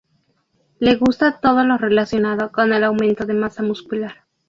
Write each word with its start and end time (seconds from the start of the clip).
Le 0.79 0.95
gusta 0.95 1.39
todo 1.41 1.63
lo 1.63 1.77
relacionado 1.77 2.51
con 2.51 2.73
el 2.73 2.83
aumento 2.83 3.25
de 3.27 3.35
masa 3.35 3.61
muscular. 3.61 4.25